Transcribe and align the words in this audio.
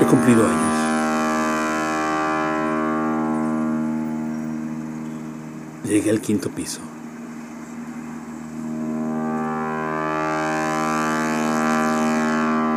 He 0.00 0.04
cumplido 0.06 0.46
años. 0.46 0.78
Llegué 5.84 6.10
al 6.10 6.20
quinto 6.20 6.50
piso. 6.50 6.80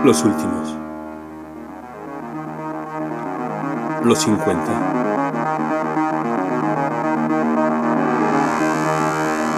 Los 0.03 0.23
últimos. 0.23 0.75
Los 4.03 4.17
50. 4.17 4.63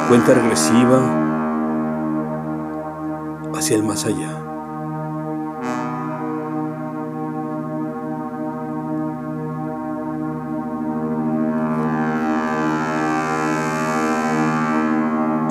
Cuenta 0.10 0.34
regresiva 0.34 1.00
hacia 3.56 3.78
el 3.78 3.84
más 3.84 4.06
allá. 4.06 4.43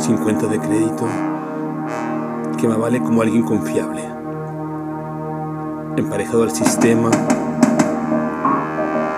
¿50 0.02 0.48
de 0.48 0.58
crédito 0.58 1.06
que 2.60 2.66
me 2.66 2.74
vale 2.74 3.00
como 3.00 3.22
alguien 3.22 3.44
confiable, 3.44 4.02
emparejado 5.96 6.42
al 6.42 6.50
sistema, 6.50 7.08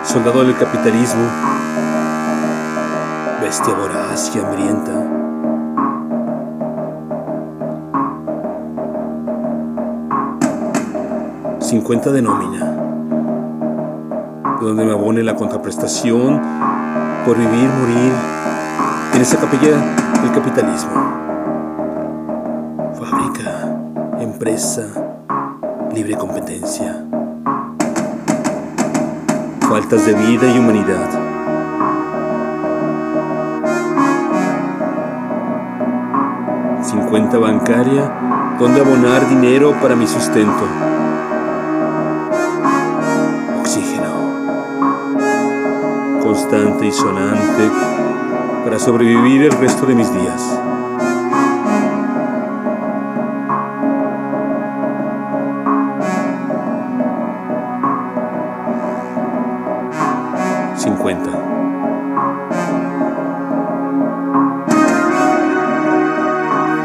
soldado 0.04 0.44
del 0.44 0.54
capitalismo, 0.58 1.22
bestia 3.40 3.72
voraz 3.72 4.30
y 4.36 4.38
hambrienta. 4.40 4.92
¿50 11.60 12.10
de 12.10 12.20
nómina, 12.20 12.76
donde 14.60 14.84
me 14.84 14.92
abone 14.92 15.22
la 15.22 15.34
contraprestación 15.34 16.42
por 17.24 17.38
vivir, 17.38 17.70
morir 17.80 18.12
en 19.14 19.20
esa 19.20 19.38
capilla 19.38 19.76
del 20.22 20.32
capitalismo. 20.32 20.90
Fábrica, 22.98 23.78
empresa, 24.18 24.82
libre 25.94 26.16
competencia. 26.16 27.04
Faltas 29.68 30.04
de 30.06 30.14
vida 30.14 30.52
y 30.52 30.58
humanidad. 30.58 31.08
Cincuenta 36.82 37.38
bancaria, 37.38 38.10
donde 38.58 38.80
abonar 38.80 39.28
dinero 39.28 39.74
para 39.80 39.94
mi 39.94 40.08
sustento. 40.08 40.64
Oxígeno. 43.60 44.10
Constante 46.20 46.86
y 46.86 46.92
sonante 46.92 47.70
para 48.64 48.78
sobrevivir 48.78 49.42
el 49.42 49.52
resto 49.52 49.84
de 49.84 49.94
mis 49.94 50.10
días. 50.12 50.58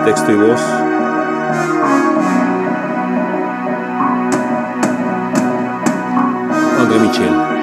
Texto 0.05 0.31
y 0.31 0.35
voz. 0.35 0.61
André 6.79 6.99
Michel. 6.99 7.58